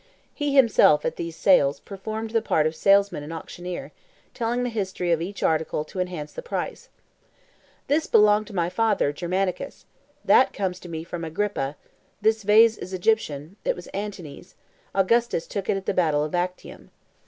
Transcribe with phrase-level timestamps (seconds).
[0.33, 3.91] He himself, at these sales, performed the part of salesman and auctioneer,
[4.33, 6.89] telling the history of each article to enhance the price.
[7.85, 9.85] "This belonged to my father, Germanicus;
[10.25, 11.75] that comes to me from Agrippa;
[12.19, 14.55] this vase is Egyptian, it was Antony's,
[14.95, 16.89] Augustus took it at the battle of Actium."